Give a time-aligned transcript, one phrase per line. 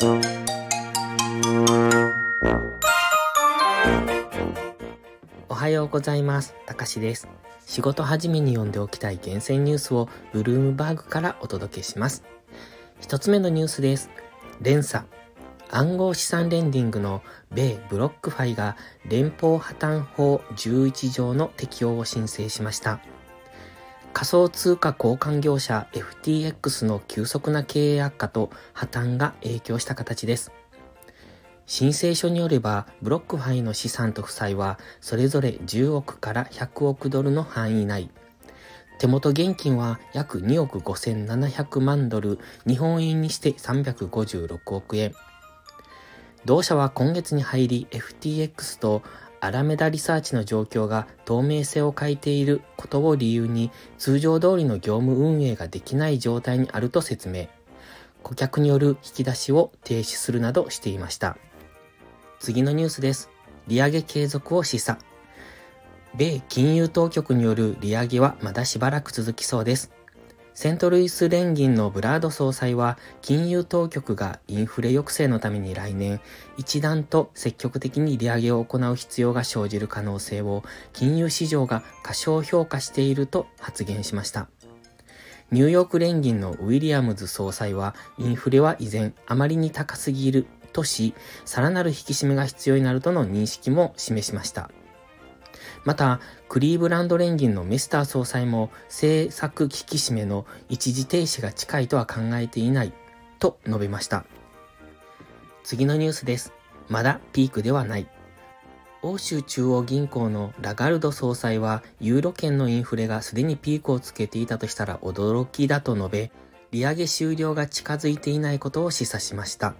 [0.00, 0.04] お
[5.54, 6.54] はようございます。
[6.66, 7.26] たかしです。
[7.66, 12.22] 仕事始めに読んでおきたい厳選ニュースをブルームバーグからお届けします。
[13.00, 14.10] 一つ目のニュースです。
[14.60, 15.04] 連鎖。
[15.68, 23.00] 暗号資産レンディングの米ブロックファイが連邦破産法11条の適用を申請しました。
[24.18, 30.50] 仮想通貨交換業者 FTX の急速な経営悪化と破綻が影響した形です。
[31.66, 38.10] 申請書によれば、ブロックファイの資産と負債は、それぞれ10億から100億ドルの範囲内。
[38.98, 45.14] 手元現金は約2億5700万ドル、日本円にして356億円。
[46.44, 49.02] 同社は今月に入り FTX と
[49.40, 57.48] アラメダリサーチの状況が透明性を欠いていることを理由に通常通りの業務運営ができない状態にあると説明。
[58.22, 61.36] 顧客による引き出しを停止するなどしていました。
[62.40, 63.30] 次のニュースです。
[63.68, 64.98] 利上げ継続を示唆。
[66.14, 69.97] 米金融当局による利上げはまだしばらく続きそうです。
[70.58, 76.20] セントルイス連銀のブラード総裁は、金融当局がインフレ抑制のために来年、
[76.56, 84.48] 一段と積極的に利上げを行う必要が生じる可能性を、金融市場が過小評価していると発言しました。
[85.52, 91.14] ニューヨーク連銀のウィリアムズ総裁は、インフレは依然あまりに高すぎるとし、
[91.44, 94.72] さらなる引き締めが必要になるとの認識も示しました。
[95.84, 102.92] また、クリーブランド連銀のメスター総裁も政策引き締めの一時停止が近いとは考えていない
[103.38, 104.24] と述べました。
[105.62, 106.52] 次のニュースです。
[106.88, 108.08] まだピークではない。
[109.02, 116.32] 欧州中央銀行のラガルド総裁はユーロ圏のインフレがすでにピークをつけていたとしたら驚きだと述べ、
[116.72, 119.74] 利上げ終了が近づいていないことを示唆しました。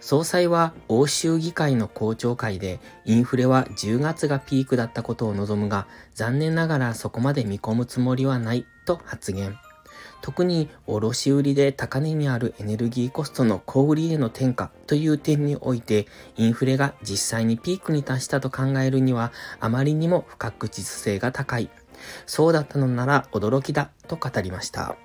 [0.00, 9.58] 総裁は欧州議会の公聴会でインフレは10月がピークだったことを望むが残念ながらそこまで見込むつもりはないと発言。
[10.20, 16.06] 特に卸売で高値にあるエネルギーコストの小売への転嫁という点において
[16.36, 21.70] インフレが実際にピークに達したと考えるにはあまりにも不確実性が高い。
[22.26, 24.96] そうだったのなら驚きだと語りました。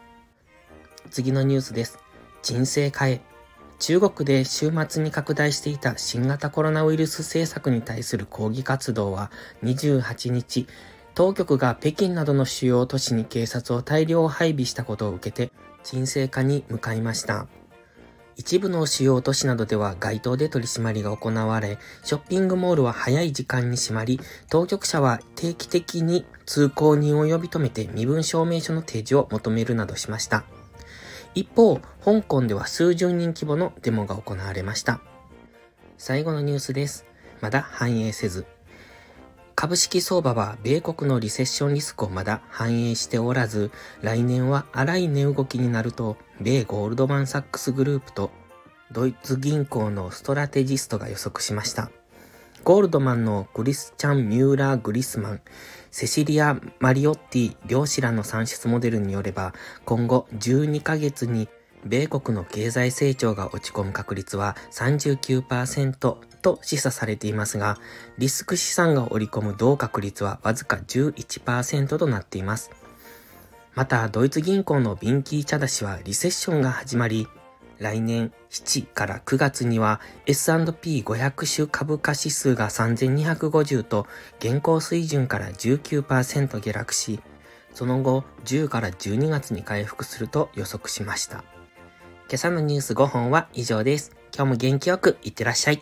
[1.10, 2.00] 次のニュースです。
[2.42, 3.22] 人生変え
[3.80, 9.32] 中国で週末に拡大していた新型コロナウイルス政策に対する抗議活動は
[9.64, 10.68] 28日、
[11.16, 15.52] 当局が北京などの主要都市に警察を大量配備したことを受けて
[15.84, 17.48] 沈静化に向かいました。
[18.36, 24.20] 一部の主要都市などでは街頭で取り締まりが行われ、ショッピングモールは早い時間に閉まり、
[24.50, 30.46] 当局者は定期的に通行人を呼び止めて身分証明書の提示を求めるなどしました。
[31.36, 35.02] 一方、香港では数十人規模のデモが行われました。
[35.98, 37.06] 最後のニュースです。
[37.42, 38.46] まだ反映せず。
[39.56, 43.72] 株式相場は米国のリセッションリスクをまだ反映しておらず、
[44.02, 48.32] 来年は荒い値動きになると、米ゴールドマンサックスグループと
[48.92, 51.90] ドイツ銀行のストラテジストが予測しました。
[52.64, 55.42] ゴールドマンのグリスチャン・ミューラー・グリスマン、
[55.92, 59.54] セシリア・マリオッティ両氏らの算出モデルによれば、
[59.84, 61.50] 今後12ヶ月に
[61.86, 67.78] 米国の経済成長が落ち込む確率は39%と示唆されていますが、
[68.18, 72.72] リスク資産が織り込む同確率はわずか11%となっています。
[73.76, 77.28] また、ドイツ銀行のビンキー・チャダ氏はリセッションが始まり、
[77.84, 84.08] 来年7から9月には S&P500 種株価指数が3250と
[84.40, 87.20] 現行水準から19%下落し、
[87.74, 91.44] その後10から12月に回復すると予測しました。
[92.30, 94.16] 今朝のニュース5本は以上です。
[94.34, 95.82] 今日も元気よくいってらっしゃい。